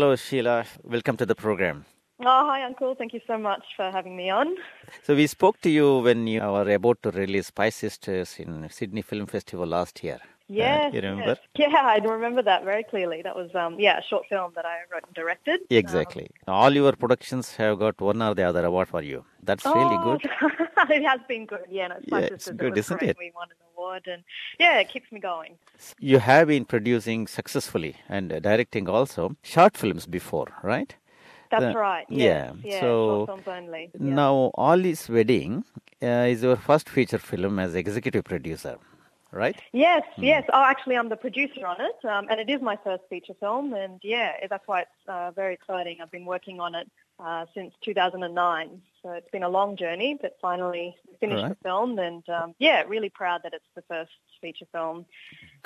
[0.00, 0.64] Hello, Sheila.
[0.82, 1.84] Welcome to the program.
[2.20, 2.94] Oh, hi, Uncle.
[2.94, 4.56] Thank you so much for having me on.
[5.02, 9.02] So, we spoke to you when you were about to release Spy Sisters in Sydney
[9.02, 10.18] Film Festival last year.
[10.52, 11.26] Yes, Uh, you remember?
[11.26, 11.38] yes.
[11.72, 13.22] Yeah, I remember that very clearly.
[13.22, 15.60] That was, um, yeah, a short film that I wrote and directed.
[15.70, 16.26] Exactly.
[16.48, 19.24] All your productions have got one or the other award for you.
[19.42, 20.20] That's really Oh, good.
[20.98, 21.66] it has been good.
[21.70, 23.10] Yeah, no, Spy Yeah, it's good, isn't great.
[23.10, 23.16] it?
[23.18, 24.22] We won an award, and
[24.58, 25.52] yeah, it keeps me going.
[26.00, 30.94] You have been producing successfully and uh, directing also short films before, right?
[31.52, 32.06] That's The- right.
[32.08, 32.90] yeah, Yes, yeah, so
[33.26, 33.90] short films only.
[33.94, 34.14] Yeah.
[34.22, 35.64] Now, Ali's Wedding
[36.02, 38.76] uh, is your first feature film as executive producer,
[39.32, 39.56] right?
[39.72, 40.24] Yes, Hmm.
[40.24, 40.44] yes.
[40.52, 43.74] Oh, actually, I'm the producer on it, um, and it is my first feature film,
[43.74, 45.98] and yeah, that's why it's uh, very exciting.
[46.00, 50.36] I've been working on it uh, since 2009, so it's been a long journey, but
[50.40, 51.48] finally finished Right.
[51.50, 55.04] the film, and um, yeah, really proud that it's the first feature film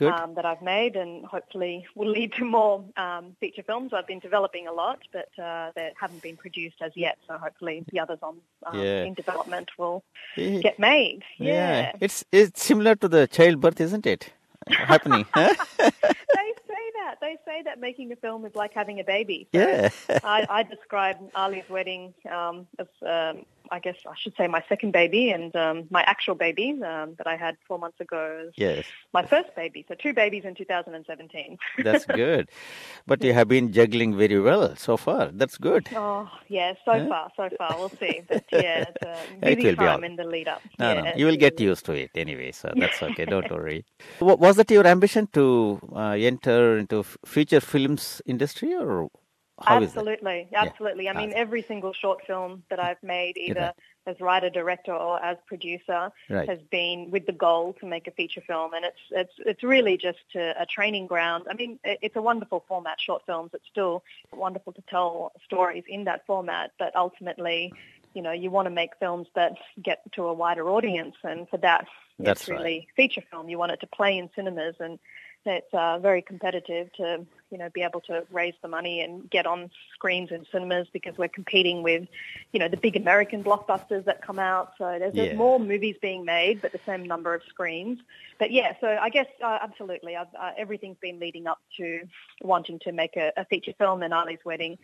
[0.00, 3.92] um, that I've made, and hopefully will lead to more um, feature films.
[3.92, 7.84] I've been developing a lot, but uh, that haven't been produced as yet, so hopefully
[7.92, 9.04] the others on um, Yeah.
[9.04, 10.02] in development will
[10.36, 11.22] get made.
[11.38, 11.92] yeah.
[12.00, 14.32] It's it's similar to the childbirth, isn't it?
[14.68, 15.26] Happening.
[17.24, 17.36] huh?
[17.46, 17.62] they say that.
[17.62, 19.48] They say that making a film is like having a baby.
[19.54, 19.90] So Yeah.
[20.22, 23.44] I, I describe Ali's wedding um, as, um,
[23.76, 27.26] I guess I should say, my second baby, and um, my actual baby um, that
[27.34, 28.22] I had four months ago
[28.66, 28.84] yes.
[29.18, 29.80] my first baby.
[29.88, 31.58] So two babies in 2017.
[31.86, 32.44] That's good.
[33.10, 35.22] But you have been juggling very well so far.
[35.40, 35.84] That's good.
[36.04, 37.06] oh, yeah, so Huh?
[37.12, 37.72] far, so far.
[37.78, 38.16] We'll see.
[38.30, 39.14] But yeah, it's a
[39.50, 40.62] It busy will be all- in the lead up.
[40.78, 43.24] No, yeah, no, you will get used to it anyway, so that's okay.
[43.34, 43.84] Don't worry.
[44.20, 45.44] Was that your ambition to
[46.02, 47.02] uh, enter into
[47.34, 49.08] future films industry, or
[49.62, 49.86] how that?
[49.86, 50.62] absolutely, Yeah.
[50.64, 51.08] absolutely.
[51.08, 53.72] I mean, every single short film that I've made, either
[54.06, 56.48] as writer, director, or as producer, Right.
[56.48, 59.96] has been with the goal to make a feature film, and it's it's it's really
[59.96, 61.46] just a, a training ground.
[61.48, 63.52] I mean, it- it's a wonderful format, short films.
[63.54, 64.02] It's still
[64.32, 67.72] wonderful to tell stories in that format, but ultimately,
[68.12, 71.56] you know, you want to make films that get to a wider audience, and for
[71.58, 71.86] that,
[72.18, 72.56] That's it's right.
[72.58, 73.48] really feature film.
[73.48, 74.98] You want it to play in cinemas, and
[75.46, 79.46] it's uh, very competitive to you know be able to raise the money and get
[79.46, 82.06] on screens in cinemas because we're competing with
[82.52, 84.72] you know the big American blockbusters that come out.
[84.78, 85.24] So there's, Yeah.
[85.26, 87.98] there's more movies being made, but the same number of screens.
[88.38, 92.00] But yeah, so I guess uh, absolutely, I've, uh, everything's been leading up to
[92.42, 94.78] wanting to make a, a feature film, and Ali's wedding.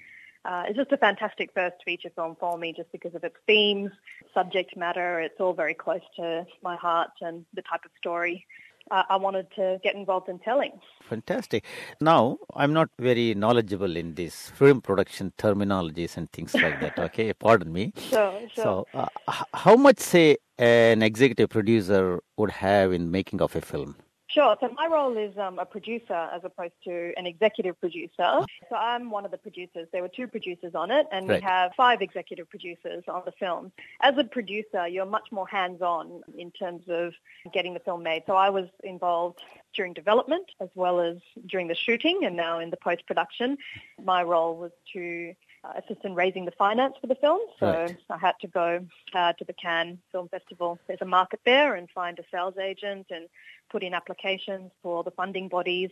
[0.44, 3.90] Uh, it's just a fantastic first feature film for me just because of its themes,
[4.32, 5.20] subject matter.
[5.20, 8.46] It's all very close to my heart and the type of story
[8.90, 10.72] I wanted to get involved in telling.
[11.02, 11.64] Fantastic.
[12.00, 16.98] Now, I'm not very knowledgeable in this film production terminologies and things like that.
[17.06, 17.92] Okay, pardon me.
[17.96, 18.64] Sure, sure.
[18.64, 23.60] So, uh, h- how much say an executive producer would have in making of a
[23.60, 23.96] film?
[24.32, 24.56] Sure.
[24.60, 28.40] So my role is um, a producer as opposed to an executive producer.
[28.68, 29.88] So I'm one of the producers.
[29.92, 31.40] There were two producers on it, and Right.
[31.42, 33.72] we have five executive producers on the film.
[34.02, 37.12] As a producer, you're much more hands-on in terms of
[37.52, 38.22] getting the film made.
[38.26, 39.40] So I was involved
[39.74, 43.58] during development as well as during the shooting, and now in the post-production.
[44.02, 47.40] My role was to uh, assist in raising the finance for the film.
[47.58, 47.96] So Right.
[48.08, 48.84] I had to go
[49.14, 50.78] uh, to the Cannes Film Festival.
[50.86, 53.28] There's a market there and find a sales agent and
[53.70, 55.90] put in applications for the funding bodies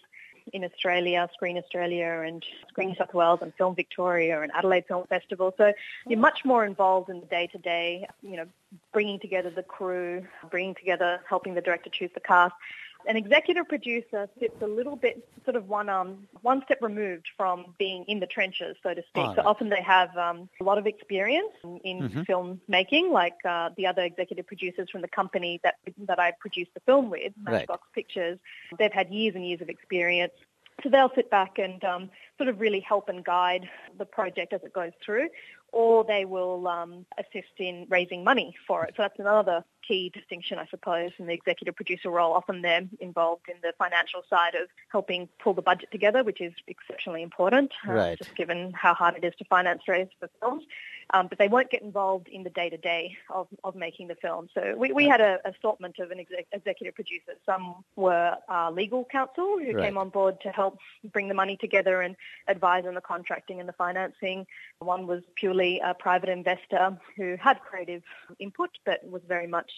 [0.53, 5.07] in Australia, Screen Australia and Screen New South Wales and Film Victoria and Adelaide Film
[5.07, 5.55] Festival.
[5.59, 5.73] So
[6.07, 8.47] you're much more involved in the day-to-day, you know,
[8.93, 12.55] bringing together the crew, bringing together, helping the director choose the cast.
[13.07, 17.75] An executive producer sits a little bit sort of one um one step removed from
[17.79, 19.25] being in the trenches, so to speak.
[19.25, 19.47] Ah, so right.
[19.47, 21.53] often they have um, a lot of experience
[21.85, 22.27] in, Mhm.
[22.27, 26.75] film making, like uh, the other executive producers from the company that that I produced
[26.75, 27.53] the film with, Right.
[27.53, 28.39] Matchbox Pictures.
[28.79, 30.35] They've had years and years of experience.
[30.83, 34.63] So they'll sit back and um, sort of really help and guide the project as
[34.63, 35.29] it goes through,
[35.73, 38.95] or they will um, assist in raising money for it.
[38.97, 42.33] So that's another key distinction, I suppose, in the executive producer role.
[42.35, 46.53] Often they're involved in the financial side of helping pull the budget together, which is
[46.67, 48.19] exceptionally important, uh, Right.
[48.19, 50.65] just given how hard it is to finance raise for films.
[51.15, 54.51] Um, but they won't get involved in the day-to-day of, of making the film.
[54.53, 57.39] So we, we had a assortment of an exec, executive producers.
[57.47, 59.85] Some were uh, legal counsel who Right.
[59.85, 60.77] came on board to help
[61.15, 62.15] bring the money together and
[62.47, 64.47] advise on the contracting and the financing.
[64.81, 68.03] One was purely a private investor who had creative
[68.39, 69.78] input but was very much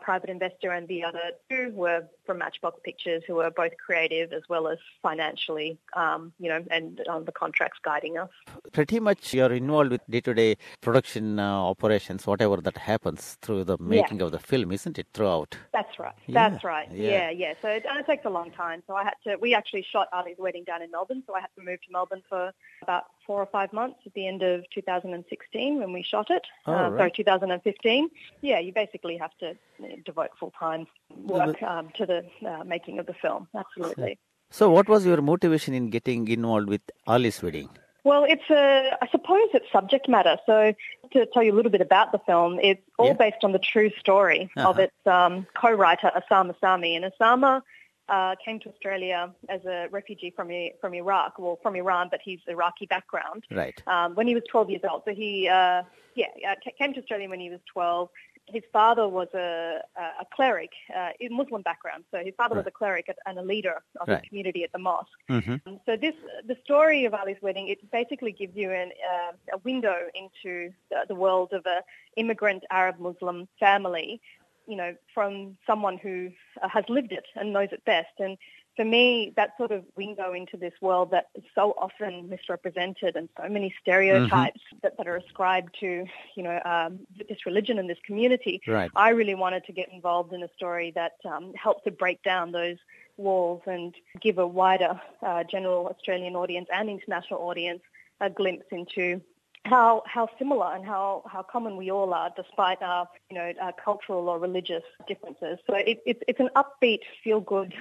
[0.00, 4.42] private investor and the other two were from Matchbox Pictures, who were both creative as
[4.48, 8.30] well as financially, um, you know, and on the contracts guiding us.
[8.72, 14.18] Pretty much you're involved with day-to-day production uh, operations, whatever that happens through the making
[14.18, 14.26] yeah.
[14.26, 15.56] of the film, isn't it, throughout?
[15.72, 16.14] That's right.
[16.26, 16.48] Yeah.
[16.48, 16.88] That's right.
[16.92, 17.10] Yeah.
[17.10, 17.54] yeah, yeah.
[17.60, 18.82] So it, and it takes a long time.
[18.86, 21.50] So I had to, we actually shot Ali's wedding down in Melbourne, so I had
[21.58, 22.52] to move to Melbourne for
[22.82, 26.46] about four or five months at the end of 2016 when we shot it.
[26.66, 26.98] Oh, uh, right.
[26.98, 28.10] Sorry, 2015.
[28.42, 29.56] Yeah, you basically have to
[30.04, 30.86] devote full time
[31.16, 33.48] work um, to the uh, making of the film.
[33.56, 34.18] Absolutely.
[34.50, 37.68] So, what was your motivation in getting involved with Ali's wedding?
[38.04, 40.36] Well, it's a, I suppose it's subject matter.
[40.44, 40.74] So
[41.12, 43.12] to tell you a little bit about the film, it's all Yeah.
[43.14, 44.82] based on the true story of Uh-huh.
[44.82, 46.96] its um, co-writer Osama Sami.
[46.96, 47.62] And Osama
[48.10, 50.50] uh, came to Australia as a refugee from
[50.82, 53.44] from Iraq, well, from Iran, but he's Iraqi background.
[53.50, 53.82] Right.
[53.86, 55.82] Um, when he was 12 years old, so he, uh,
[56.14, 58.10] yeah, uh, came to Australia when he was 12.
[58.46, 62.04] His father was a, a a cleric, uh, in Muslim background.
[62.10, 64.20] So his father was a cleric and a leader of Right.
[64.22, 65.18] the community at the mosque.
[65.28, 66.14] hmm Um, So this,
[66.46, 70.98] the story of Ali's wedding, it basically gives you an, uh, a window into the,
[71.08, 71.82] the world of an
[72.16, 74.20] immigrant Arab Muslim family,
[74.66, 76.30] you know, from someone who
[76.62, 78.14] uh, has lived it and knows it best.
[78.18, 78.36] And
[78.76, 83.28] for me, that sort of window into this world that is so often misrepresented and
[83.40, 87.98] so many stereotypes that, that are ascribed to, you know, um, this religion and this
[88.04, 88.60] community.
[88.66, 88.90] Right.
[88.96, 92.52] I really wanted to get involved in a story that um, helped to break down
[92.52, 92.76] those
[93.16, 97.80] walls and give a wider uh, general Australian audience and international audience
[98.20, 99.20] a glimpse into
[99.64, 103.72] how how similar and how, how common we all are, despite our you know our
[103.72, 105.58] cultural or religious differences.
[105.66, 107.72] So it, it's it's an upbeat, feel good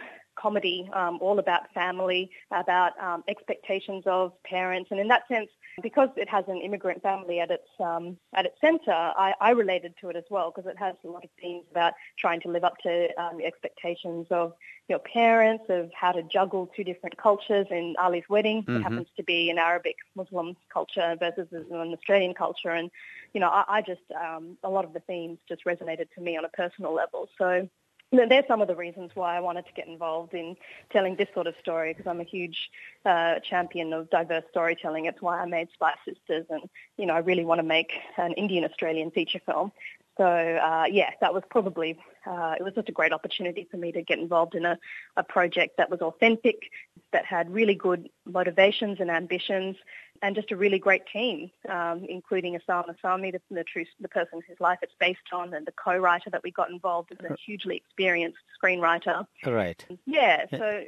[0.44, 2.24] comedy, um, all about family,
[2.64, 4.26] about um, expectations of
[4.56, 5.50] parents, and in that sense,
[5.88, 8.06] because it has an immigrant family at its um,
[8.40, 11.24] at its centre, I, I related to it as well because it has a lot
[11.28, 11.94] of themes about
[12.24, 14.48] trying to live up to um, the expectations of
[14.92, 17.68] your parents, of how to juggle two different cultures.
[17.80, 18.80] In Ali's wedding, Mhm.
[18.80, 20.48] it happens to be an Arabic Muslim
[20.78, 22.88] culture versus an Australian culture, and
[23.34, 26.32] you know, I, I just um, a lot of the themes just resonated to me
[26.40, 27.22] on a personal level.
[27.38, 27.48] So
[28.20, 30.56] know, there's some of the reasons why I wanted to get involved in
[30.92, 32.70] telling this sort of story because I'm a huge
[33.06, 35.06] uh, champion of diverse storytelling.
[35.06, 38.34] It's why I made Spice Sisters, and you know, I really want to make an
[38.34, 39.72] Indian Australian feature film.
[40.18, 43.92] So uh, yeah, that was probably uh, it was just a great opportunity for me
[43.92, 44.78] to get involved in a,
[45.18, 46.70] a project that was authentic,
[47.12, 49.76] that had really good motivations and ambitions,
[50.22, 54.42] and just a really great team, um, including Osama Sami, the, the true the person
[54.48, 57.76] whose life it's based on, and the co-writer that we got involved is a hugely
[57.76, 59.26] experienced screenwriter.
[59.46, 59.86] Right.
[60.06, 60.84] Yeah, so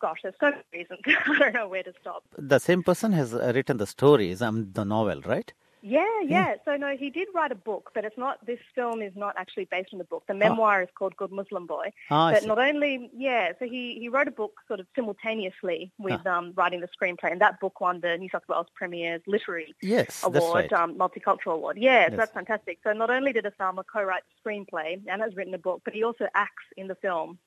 [0.00, 1.00] gosh, there's so many reasons.
[1.06, 2.24] I don't know where to stop.
[2.36, 5.50] The same person has uh, written the stories, um, the novel, right?
[5.86, 6.54] Yeah, yeah.
[6.64, 8.44] So no, he did write a book, but it's not.
[8.46, 10.24] This film is not actually based on the book.
[10.26, 11.92] The memoir is called Good Muslim Boy.
[12.10, 13.52] Ah, I but not only, yeah.
[13.58, 17.40] So he he wrote a book sort of simultaneously with um, writing the screenplay, and
[17.42, 20.72] that book won the New South Wales Premier's Literary Yes, Award, right.
[20.72, 21.76] um, Multicultural Award.
[21.76, 22.78] Yeah, so that's fantastic.
[22.82, 26.02] So not only did Osama co-write the screenplay and has written a book, but he
[26.02, 27.38] also acts in the film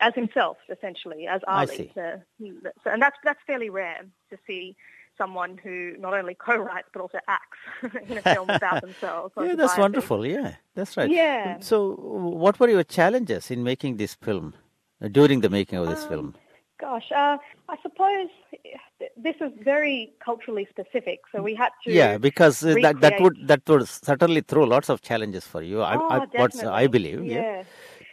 [0.00, 1.76] as himself, essentially, as I Ali.
[1.76, 1.92] see.
[1.94, 2.20] So,
[2.84, 4.76] so, and that's that's fairly rare to see
[5.18, 7.58] someone who not only co-writes but also acts
[8.10, 9.32] in a film about themselves.
[9.40, 10.26] yeah, that's wonderful.
[10.26, 11.10] Yeah, that's right.
[11.10, 11.58] Yeah.
[11.60, 11.94] So,
[12.44, 14.54] what were your challenges in making this film?
[15.02, 16.34] uh, During the making of this Um, film?
[16.78, 17.38] Gosh, uh,
[17.70, 18.28] I suppose
[19.16, 21.90] this is very culturally specific, so we had to.
[21.90, 25.80] Yeah, because uh, that that would that would certainly throw lots of challenges for you.
[25.80, 26.82] I, Oh, I.
[26.82, 27.24] I believe.
[27.24, 27.40] Yeah.
[27.40, 27.64] Yeah.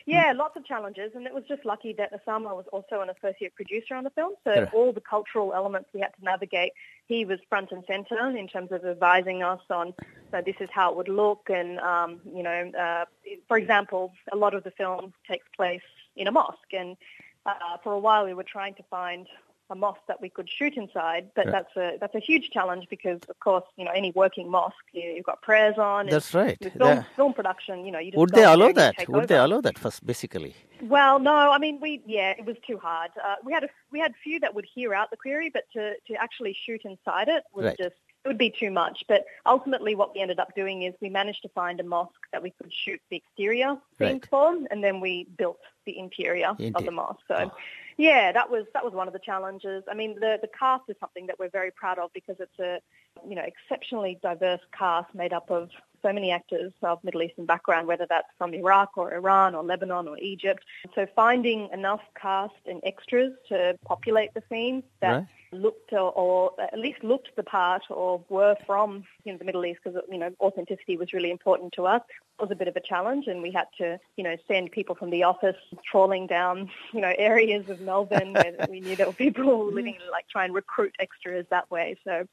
[0.06, 3.56] Yeah, lots of challenges, and it was just lucky that Osama was also an associate
[3.56, 4.34] producer on the film.
[4.44, 4.74] So Right.
[4.74, 6.74] all the cultural elements we had to navigate,
[7.08, 9.94] he was front and center in terms of advising us on,
[10.32, 13.06] so this is how it would look, and um, you know, uh,
[13.48, 15.82] for example, a lot of the film takes place
[16.16, 16.98] in a mosque, and
[17.46, 19.28] uh, for a while we were trying to find
[19.74, 21.56] a mosque that we could shoot inside, but Right.
[21.56, 25.06] that's a that's a huge challenge because, of course, you know, any working mosque, you,
[25.16, 26.02] you've got prayers on.
[26.02, 26.58] and That's right.
[26.82, 27.04] Film, Yeah.
[27.20, 28.96] film production, you know, you just Would they allow that?
[29.14, 30.54] Would they allow that first, basically?
[30.96, 33.12] Well, no, I mean, we yeah, it was too hard.
[33.28, 35.84] Uh, we had a we had few that would hear out the query, but to
[36.08, 37.78] to actually shoot inside it was Right.
[37.86, 39.04] just it would be too much.
[39.08, 42.42] But ultimately, what we ended up doing is we managed to find a mosque that
[42.42, 44.26] we could shoot the exterior scenes Right.
[44.30, 47.20] for, and then we built the interior of the mosque.
[47.28, 47.52] So.
[47.52, 47.58] Oh.
[47.96, 49.84] Yeah, that was that was one of the challenges.
[49.88, 52.80] I mean, the the cast is something that we're very proud of because it's a
[53.28, 55.70] you know exceptionally diverse cast made up of
[56.02, 60.08] so many actors of Middle Eastern background, whether that's from Iraq or Iran or Lebanon
[60.08, 60.64] or Egypt.
[60.96, 65.28] So finding enough cast and extras to populate the scenes that Right.
[65.54, 69.66] Looked or, or at least looked the part or were from you know, the Middle
[69.66, 72.02] East because you know authenticity was really important to us.
[72.40, 74.96] It was a bit of a challenge, and we had to you know send people
[74.96, 75.56] from the office
[75.90, 80.28] trawling down you know areas of Melbourne where we knew there were people living like
[80.30, 81.98] try and recruit extras that way.
[82.04, 82.28] So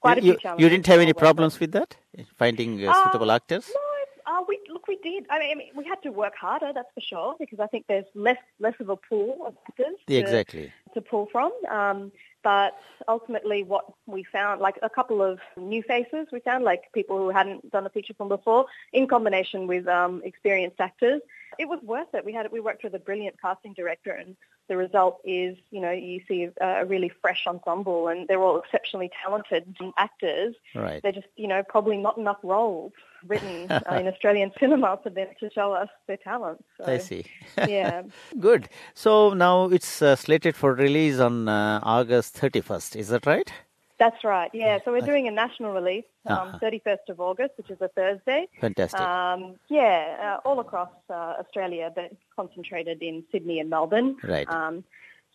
[0.00, 0.62] quite a you, few challenges.
[0.64, 1.96] you didn't have any problems with that?
[2.38, 3.70] Finding uh, suitable Uh, actors?
[3.74, 5.26] No, uh, we look, we did.
[5.30, 7.86] I mean, I mean, we had to work harder, that's for sure, because I think
[7.88, 10.72] there's less less of a pool of actors to, Exactly.
[10.94, 11.52] to pull from.
[11.70, 12.12] Um,
[12.42, 12.76] but
[13.08, 17.30] ultimately, what we found, like a couple of new faces, we found like people who
[17.30, 21.20] hadn't done a feature film before, in combination with um, experienced actors.
[21.58, 22.24] It was worth it.
[22.24, 24.36] We had we worked with a brilliant casting director, and
[24.68, 28.58] the result is, you know, you see a, a really fresh ensemble, and they're all
[28.58, 30.54] exceptionally talented actors.
[30.74, 31.02] Right.
[31.02, 32.92] They're just, you know, probably not enough roles
[33.26, 36.64] written uh, in Australian cinema for them to show us their talent.
[36.78, 37.24] So, I see.
[37.68, 38.02] yeah.
[38.38, 38.68] Good.
[38.94, 42.96] So now it's uh, slated for release on uh, August 31st.
[42.96, 43.52] Is that right?
[44.02, 44.50] That's right.
[44.52, 44.78] Yeah.
[44.84, 46.58] So we're doing a national release, um, Uh-huh.
[46.60, 48.48] 31st of August, which is a Thursday.
[48.60, 49.00] Fantastic.
[49.00, 54.16] Um, yeah, uh, all across uh, Australia, but concentrated in Sydney and Melbourne.
[54.24, 54.48] Right.
[54.50, 54.84] Um,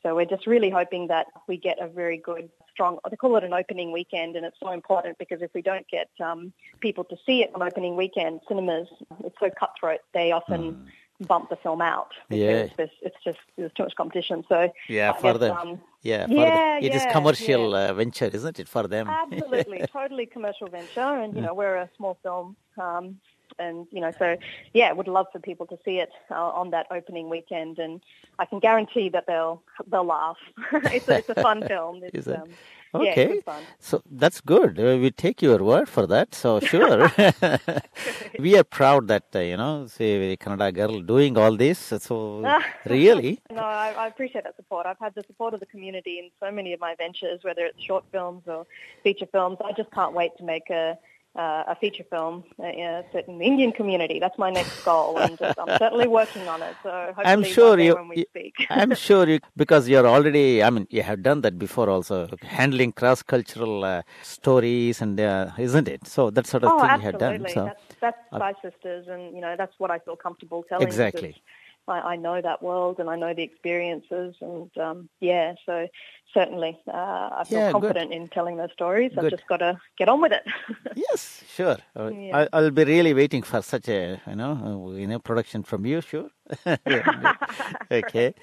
[0.04, 3.00] so we're just really hoping that we get a very good, strong.
[3.10, 6.10] They call it an opening weekend, and it's so important because if we don't get
[6.24, 8.88] um, people to see it on opening weekend, cinemas
[9.24, 10.02] it's so cutthroat.
[10.14, 10.88] They often
[11.22, 12.12] bump the film out.
[12.30, 12.68] Yeah.
[12.78, 14.44] there's, it's just there's too much competition.
[14.48, 15.58] So yeah, I for them.
[15.58, 16.84] um, yeah, for yeah, them.
[16.84, 19.08] It is yeah, commercial uh, venture, isn't it, for them?
[19.08, 23.20] Absolutely, totally commercial venture, and you know we're a small film, um,
[23.60, 24.38] and you know so
[24.74, 28.02] yeah, would love for people to see it uh, on that opening weekend, and
[28.40, 30.38] I can guarantee that they'll they'll laugh.
[30.74, 32.02] it's, a, it's a fun film.
[32.04, 32.40] It's, Is it?
[32.40, 32.56] Um, Yeah,
[32.94, 33.42] Okay.
[33.42, 33.64] fun.
[33.80, 34.80] So that's good.
[34.80, 36.34] Uh, we take your word for that.
[36.34, 37.12] So sure,
[38.40, 41.80] we are proud that uh, you know, say Kannada girl doing all this.
[41.80, 42.44] So
[42.86, 44.86] really, No, I, I appreciate that support.
[44.86, 47.82] I've had the support of the community in so many of my ventures, whether it's
[47.82, 48.66] short films or
[49.04, 49.58] feature films.
[49.64, 50.98] I just can't wait to make a
[51.38, 54.20] uh, a feature film uh, in the Indian community.
[54.20, 56.76] That's my next goal, and I'm certainly working on it.
[56.84, 57.96] So hopefully I'm sure you.
[57.96, 58.56] when we speak.
[58.70, 60.64] I'm sure you because you're already.
[60.64, 65.88] I mean, you have done that before, also handling cross-cultural uh, stories, and uh, isn't
[65.88, 66.08] it?
[66.08, 67.20] So that sort of oh, thing absolutely.
[67.20, 67.54] you have done.
[67.54, 70.88] So That's that's Five Sisters, and you know that's what I feel comfortable telling.
[70.88, 71.36] Exactly.
[71.88, 75.88] I, I know that world and I know the experiences, and um, yeah, so
[76.34, 77.82] certainly uh, I feel Yeah, good.
[77.82, 79.12] confident in telling those stories.
[79.18, 80.44] I've just got to get on with it.
[80.96, 81.78] yes, sure.
[81.96, 82.38] Yeah.
[82.38, 85.86] I, I'll be really waiting for such a you know uh, you know production from
[85.86, 86.02] you.
[86.02, 86.30] Sure.
[87.92, 88.34] okay.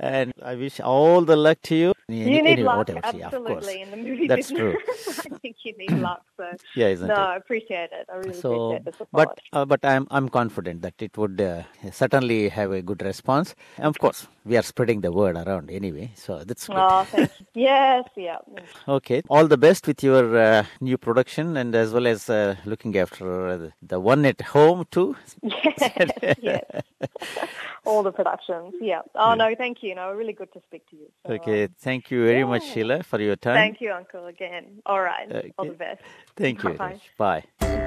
[0.00, 1.92] And I wish all the luck to you.
[2.08, 4.58] Any- you need luck, whatever, yeah, of absolutely, in the movie That's business.
[4.60, 4.76] true.
[5.34, 6.22] I think you need luck.
[6.36, 6.44] So
[6.76, 7.18] Yeah, isn't no, it?
[7.18, 8.06] I appreciate it.
[8.12, 9.28] I really So, appreciate the support.
[9.28, 13.54] but uh, but I'm I'm confident that it would uh, certainly have a good response.
[13.78, 16.76] And of course, we are spreading the word around anyway, so that's good.
[16.76, 17.46] oh, thank you.
[17.62, 18.38] Yes, yeah.
[18.88, 22.96] Okay, all the best with your uh, new production, and as well as uh, looking
[22.98, 25.16] after the- the one at home too.
[25.42, 25.90] Yes,
[26.42, 26.64] yes.
[27.84, 29.02] All the productions, yeah.
[29.14, 29.94] Oh, no, thank you.
[29.94, 31.06] No, really good to speak to you.
[31.26, 32.64] So, Okay, um, thank you very much.
[32.64, 33.56] Sheila, for your time.
[33.56, 34.82] Thank you, Uncle, again.
[34.86, 35.52] All right.
[35.58, 36.00] All the best.
[36.36, 36.74] Thank you.
[36.74, 37.00] Bye.
[37.18, 37.80] Bye.